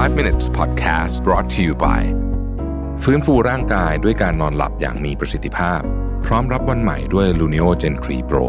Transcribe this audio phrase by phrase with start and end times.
[0.00, 2.02] 5 minutes podcast brought to you by
[3.02, 5.80] ฟื้นฟูร่างกายด้วยการนอนหลับอย่างมีประสิทธิภาพ
[6.26, 8.44] พร้อมรับวันใหม่ด้วย Luno Gen 3 Pro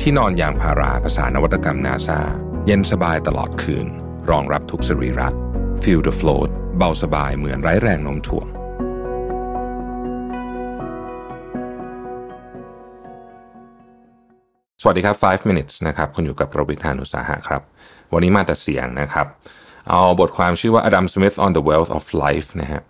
[0.00, 2.20] ที่นอนยางพาราภาษานวัตกรรมนาซา
[2.66, 3.86] เย็นสบายตลอดคืน
[4.30, 5.28] รองรับทุกสรีระ
[5.82, 8.46] Feel the float เบาสบายเหมือนไร้แรงโน้มถ่วง
[14.82, 17.62] สวัสดีครับ 5 minutes นะครับ คุณอยู่กับประวิทานุสาหะครับ
[18.12, 19.28] วันนี้มาแต่เสียงนะครับ
[19.90, 22.82] เอาบทความชื่อว่า Adam Smith on the Wealth of Life นะฮะ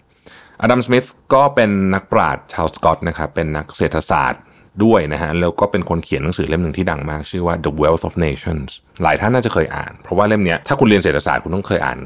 [0.65, 4.43] Adam Smith ก็เป็นนักปราชญ์ชาวสกอตนะครับเป็นนักเศรษฐศาสตร์
[4.85, 8.69] ด้วยนะฮะแล้วก็เป็นคนเขียนหนังสือเล่มหนึ่งที่ดังมาก ชื่อว่า The Wealth of Nations
[9.03, 11.99] หลายท่านน่าจะเคยอ่าน เพราะว่าเล่มนี้ถ้าคุณเรียนเศรษฐศาสตร์คุณต้องเคยอ่าน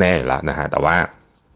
[0.00, 0.94] แน่ๆอยู่แล้วนะฮะแต่ว่า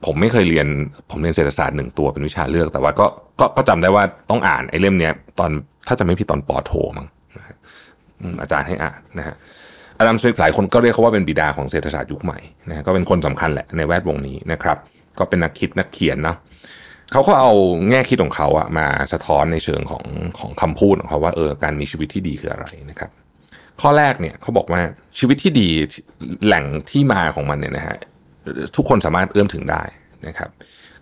[0.04, 0.66] ผมไม่เคยเรียน
[1.10, 3.06] ผมเรียนเศรษฐศาสตร์หนึ่งตัวเป็นวิชาเลือก แต่ว่าก็
[3.40, 5.50] ก็ก็จำได้ว่าต้องอ่านไอ้เล่มนี้ตอน
[5.88, 7.06] ถ้าจะไม่ผิดตอนปอโทมั้ง
[8.42, 9.36] อาจารย์ให้อ่านนะฮะ
[9.98, 14.78] อดัมสมิธหลายคนก็เรียกเขาว่าเป็นบิดาของเศรษฐศาสตร์ยุคใหม่นะก็เป็นคนสำคัญแหละในแวดวงนี้นะครับ
[15.18, 16.36] ก็เป็นนักคิดนักเขียนเนาะ
[17.12, 17.52] เขาก็เอา
[17.90, 20.04] แง่คิดของเขาอะมาสะท้อนในเชิงของ
[20.38, 23.10] ของคำพูดของเขาว่าเออการมีชีวิตที่ดีคืออะไรนะครับ
[23.80, 24.80] ข้อแรกเนี่ยเขาบอกว่า
[25.18, 25.68] ชีวิตที่ดี
[26.46, 27.96] แหล่งที่มาของมันเนี่ยนะฮะ
[28.76, 29.82] ทุกคนสามารถเอื้อมถึงได้
[30.26, 30.50] นะครับ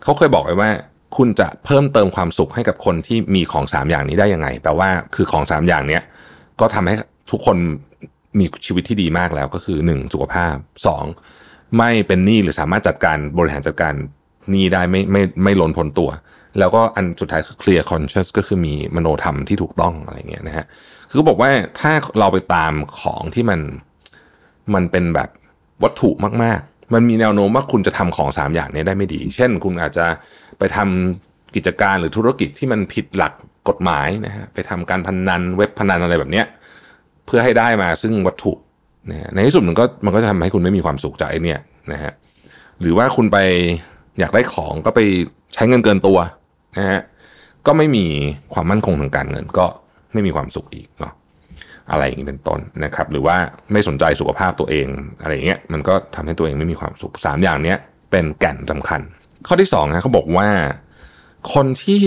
[0.02, 0.70] เขาเคยบอกไว้ว่า
[1.16, 6.02] คุณจะเพิ่มเติมความสุขให้กับคนที่มีของสามอย่างนี้ได้ยังไงแปลว่าคือของสามอย่างเนี้ย
[6.60, 6.94] ก็ทำให้
[7.30, 7.56] ทุกคน
[8.38, 10.12] มีชีวิตที่ดีมากแล้วก็คือ 1.
[10.12, 10.54] สุขภาพ
[11.16, 11.78] 2.
[11.78, 13.94] ไม่เป็นหนี้หรือสามารถจัดการบริหารจัดการ
[14.50, 16.10] หนี้ได้ไม่ไม่ไม่ล้นพ้นตัว
[16.58, 20.66] แล้วก็อันสุดท้ายคือ clear conscious ก็คือมีมโนธรรมที่ถูกต้องอะไรเงี้ยนะฮะ
[21.10, 23.60] คือบอกว่าถ้าเราไปตามของที่มัน
[24.74, 25.28] มันเป็นแบบ
[25.82, 26.10] วัตถุ
[26.44, 30.06] มาก ๆ มันมีแนวโน้มว่าคุณจะทำของ 3 อย่างนี้ได้ไม่ดี เช่น คุณอาจจะ
[30.58, 33.32] ไปทำกิจการหรือธุรกิจที่มันผิดหลัก
[33.68, 36.46] กฎหมายนะฮะไปทำการพนนันเว็บพนันอะไรแบบเนี้ย
[37.34, 38.52] พื่อให้ได้มาซึ่งวัตถุ
[39.10, 41.60] นะในที่สุดมันก็มันก็จะทำให้คุณไม่มีความสุขจากไอเนี่ย
[41.92, 42.12] นะฮะ
[42.80, 43.38] หรือว่าคุณไป
[44.18, 45.00] อยากได้ของก็ไป
[45.54, 46.18] ใช้เงินเกินตัว
[46.78, 47.00] นะฮะ
[47.66, 48.06] ก็ไม่มี
[48.54, 49.66] ความมั่นคงทางการเงินก็
[50.12, 51.12] ไม่มีความสุขอีกเนาะ
[51.90, 53.36] อะไรอย่างนี้เป็นต้นนะครับ หรือว่า
[53.72, 54.86] ไม่สนใจสุขภาพตัวเอง
[55.20, 57.78] อะไรอย่างเงี้ยมันก็ทำให้ตัวเองไม่มีความสุขสามอย่างเนี้ย
[58.10, 59.00] เป็นแก่นสำคัญ
[59.46, 60.48] ข้อที่สองนะเขาบอกว่า
[61.54, 62.02] คนที่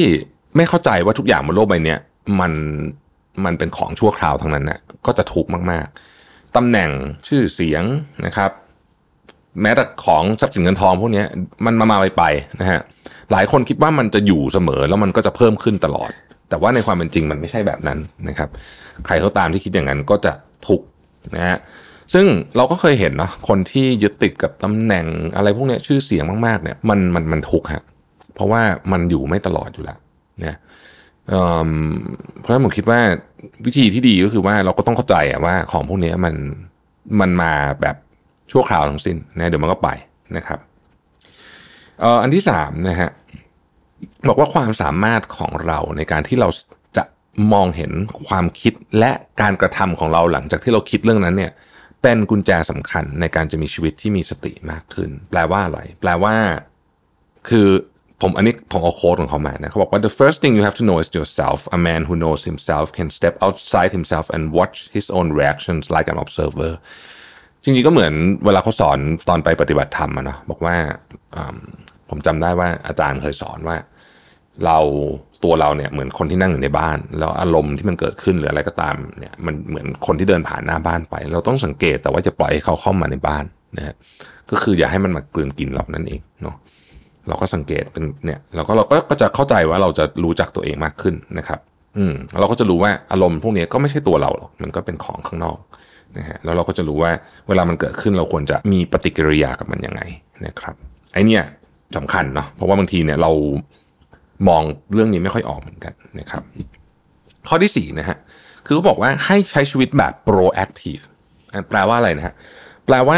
[0.56, 1.96] ไม่เข้าใจว่าทุกอย่างบนโลกใบนี้
[2.40, 2.52] มัน
[3.46, 6.90] มันเป็นของชั่วคราวทั้งนั้นนะก็จะทุกมากๆตำแหน่ง
[7.28, 7.84] ชื่อเสียง
[8.26, 8.52] นะครับ
[9.62, 11.24] แม้แต่ของทรัพย์สินเงินทองพวกนี้
[11.66, 12.24] มันมามาไปไป
[12.62, 12.80] นะฮะ
[13.32, 16.12] หลายคนคิดว่ามันจะอยู่เสมอแล้วมันก็จะเพิ่มขึ้นตลอด
[16.50, 18.50] แต่ว่าในความเป็นจริงมันไม่ใช่แบบนั้นนะครับ
[19.06, 20.34] ใครเขาตามที่คิดอย่างนั้นก็จะ
[20.68, 20.82] ทุก
[21.36, 21.58] นะฮะ
[22.14, 22.26] ซึ่ง
[22.58, 27.84] เราก็เคยเห็นเนาะคนที่ยึดติดกับตำแหน่งอะไรพวกนี้ชื่อเสียงมากๆเนี่ยมันมันมันทุกฮะ
[28.36, 29.98] เพราะว่ามันอยู่ไม่ตลอดอยู่แล้ว
[30.42, 30.58] เนี่ย
[32.40, 33.00] เพราะฉะนั้นผมคิดว่า
[33.66, 35.16] วิธีที่ดีก็คือว่าเราก็ต้องเข้าใจ
[35.46, 36.36] ว่าของพวกนี้มัน
[37.20, 37.96] มันมาแบบ
[38.52, 39.90] ชั่วคราวทั้งสิ้นนะเดี๋ยวมันก็ไป
[40.38, 40.60] นะครับ
[42.22, 43.10] อันที่สามนะฮะ
[44.28, 46.50] บอกว่าความสามารถของเราในการที่เรา
[46.98, 47.04] จะ
[47.54, 47.92] มองเห็น
[48.28, 49.12] ความคิดและ
[49.42, 51.52] การกระทำของเราหลังจากที่เราคิดเรื่องนั้นเนี่ย
[52.02, 56.36] เป็นกุญแจสำคัญในการจะมีชีวิตที่มีสติมากขึ้น แปลว่าอะไรแปลว่า
[57.50, 57.68] คือ
[58.22, 62.86] ผมอันนี้ผมเอาโค้ดของเขามานะเขาบอกว่า the first thing you have to know is yourself a man who knows himself
[62.98, 66.74] can step outside himself and watch his own reactions like an observer
[67.64, 68.14] จริงๆก็เหมือน
[68.46, 68.98] เวลาเขาสอน
[69.30, 70.76] ตอนไปปฏิบัติธรรมอะเนาะบอกว่า
[72.10, 73.78] ผมจำได้ว่าอาจารย์เคยสอนว่า
[74.66, 74.80] เรา
[75.44, 83.44] ตัวเราเนี่ยเหมือนคนที่นั่งอยู่ในบ้าน แล้วอารมณ์ที่มันเกิดขึ้นหรืออะไรก็ตามเนี่ยมันเหมือนคนที่เดินผ่านหน้าบ้านไป เราต้องสังเกตแต่ว่าจะปล่อยให้เขาเข้ามาในบ้าน
[83.78, 83.96] นะฮะ
[84.52, 86.56] ก็คืออย่าให้มันมากลืนกินเรานั่นเองเนาะ
[87.28, 91.60] เราก็สังเกตเป็นเนี่ยเราก็เราก็จะเข้าใจว่าเราจะรู้จักตัวเองมากขึ้นนะครับ
[91.98, 95.60] อืมเราก็จะรู้ว่าอารมณ์พวกนี้ก็ไม่ใช่ตัวเราหรอกมันก็เป็นของข้างนอก
[96.18, 97.12] นะฮะแล้วเราก็จะรู้ว่า
[97.48, 100.02] เวลามันเกิดขึ้นเราควรจะมีปฏิกิริยากับมันยังไง
[100.46, 100.76] นะครับ
[101.14, 101.44] ไอเนี่ย
[101.98, 103.32] สำคัญเนาะเพราะว่าบางทีเนี่ยเรา
[104.48, 104.62] มอง
[104.94, 106.44] เรื่องนี้ไม่ค่อยออกเหมือนกันนะครับ
[107.48, 108.18] ข้อที่สี่นะฮะ
[108.66, 111.04] คือเขาบอกว่าให้ใช้ชีวิตแบบ proactive
[111.70, 112.34] แปลว่าอะไรนะฮะ
[112.86, 113.18] แปลว่า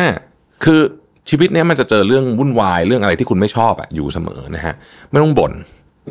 [0.63, 0.81] คือ
[1.29, 4.75] ชีวิตเนี้ยมันจะเจอเรื่องวุ่นวายเรื่องอะไรที่คุณไม่ชอบอะอยู่เสมอนะฮะ
[5.11, 5.51] ไม่ต้องบน่น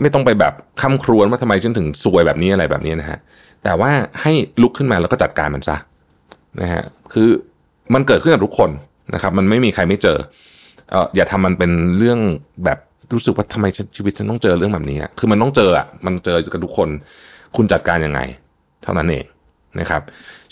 [0.03, 3.19] ไม่ต้องไปแบบคำครวญว่าทำไมฉันถึงซวยแบบนี้อะไรแบบนี้นะฮะ
[3.65, 3.91] แต่ว่า
[4.23, 4.33] ให้
[4.63, 5.77] ลุกขึ้นมาแล้วก็จัดการมันซะ
[6.61, 6.83] นะฮะ
[7.13, 7.29] คือ
[7.95, 8.71] มันเกิดขึ้นกับทุกคน
[9.15, 10.19] นะครับ มันไม่มีใครไม่เจอ
[10.91, 12.19] เอออย่าทำมันเป็นเรื่อง
[12.65, 12.79] แบบ
[13.15, 13.67] รู้สึกว่าทำไม
[13.97, 16.89] ชีวิตฉันต้องเจอเรื่องแบบนี้คือมันต้องเจออะมันเจอกับทุกคน
[17.57, 18.21] คุณจัดการยังไง
[18.83, 19.25] เท่านั้นเอง
[19.81, 20.03] นะครับ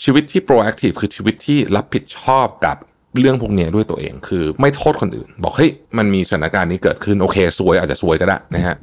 [0.03, 2.77] ชีวิตที่ proactive คือชีวิตที่รับผิดชอบกับ
[3.19, 8.75] เรื่องพวกนี้ด้วยตัวเอง คือไม่โทษคนอื่น บอกเฮ้ยมันมีสถานการณ์นี้เกิดขึ้นโอเคซวยอาจจะซวยก็ได้นะฮะ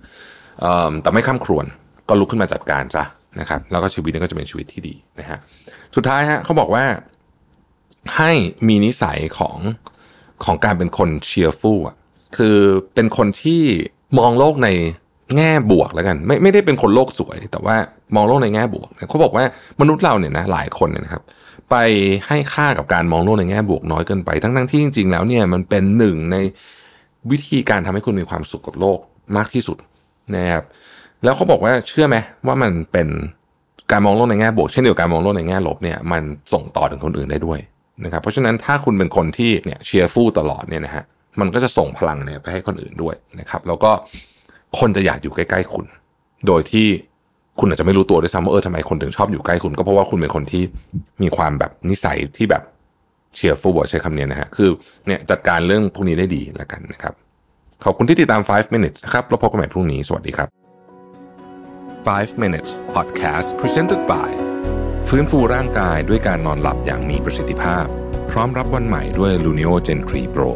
[1.02, 1.66] แต่ไม่ข้ามครวน
[2.08, 3.04] ก็ลุกขึ้นมาจัดการซะ
[3.40, 5.38] นะครับ แล้วก็ชีวิตนี้ก็จะเป็นชีวิตที่ดีนะฮะ
[5.96, 6.84] สุดท้ายฮะเขาบอกว่า
[8.16, 8.30] ให้
[8.68, 9.56] มีนิสัยของ
[10.44, 11.96] ของการเป็นคนเชียร์ฟูลอะ
[12.36, 12.56] คือ
[12.94, 13.62] เป็นคนที่
[14.18, 14.68] มองโลกใน
[15.36, 17.76] แง่บวกแล้วกัน ไม่ไม่ได้เป็นคนโลกสวย แต่ว่า
[18.16, 19.44] มองโลกในแง่บวกเขาบอกว่า
[19.80, 21.22] มนุษย์เราเนี่ยนะหลายคนเนี่ยนะครับ
[21.72, 21.78] ไป
[22.28, 26.36] ให้ค่ากับการมองโลกในแง่บวกน้อยเกินไป ทั้งทั้งที่จริง ๆ แล้วเนี่ยมันเป็นหนึ่งใน
[27.30, 28.98] วิธีการทำให้คุณมีความสุขกับโลก
[29.36, 29.78] มากที่สุด
[30.34, 30.64] นะครับ
[31.24, 32.16] แล้วเขาบอกว่าเชื่อไหม
[32.46, 33.08] ว่ามันเป็น
[33.92, 36.22] การมองโลกในแง่บวกเช่นเดียวกันมองโลกในแง่ลบเนี่ยมัน
[36.52, 37.58] ส่งต่อถึงคนอื่นได้ด้วย
[38.04, 41.04] นะครับเพราะฉะนั้นถ้าคุณเป็นคนที่เนี่ยเชียร์ฟูลตลอดเนี่ยนะฮะ
[41.40, 43.90] มันก็จะส่งพลังเนี่ยไปให้คนอื่นด้วยนะครับ แล้วก็
[44.78, 45.86] คนจะอยากอยู่ใกล้ ๆ คุณ
[46.46, 46.86] โดยที่
[47.58, 50.62] คุณอาจจะไม่รู้ตัวด้วยซ้ำว่าเออทำไมคนถึงชอบอยู่ใกล้คุณก็เพราะว่าคุณเป็นคนที่
[51.22, 52.62] มีความแบบนิสัยที่แบบ
[53.36, 54.68] เชียร์ฟูลใช้คำนี้นะฮะคือ
[55.06, 57.14] เนี่ยจัดการเรื่องพวกนี้ได้ดีแล้วกันนะครับ
[57.84, 60.48] ขอบคุณที่ติดตาม 5 minutes นะครับแล้วพบกันใหม่พรุ่งนี้ สวัสดีครับ
[62.06, 64.30] 5 minutes podcast presented by
[65.08, 67.86] ฟื้นฟูร่างกายด้วยการนอนหลับอย่างมีประสิทธิภาพ
[68.30, 70.50] พร้อมรับวันใหม่ด้วย Luno Gen 3 Pro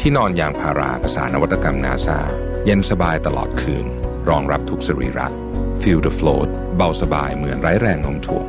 [0.00, 2.18] ที่นอนยางพาราภาษานวัตกรรมนาซา
[2.64, 3.86] เย็นสบายตลอดคืน
[4.28, 5.51] รองรับทุกสรีระ
[5.88, 8.44] Feel the float เบาสบายเหมือนไร้แรงโน้มถ่วง